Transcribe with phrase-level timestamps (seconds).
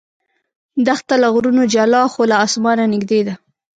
[0.85, 3.33] دښته له غرونو جلا خو له اسمانه نږدې ده.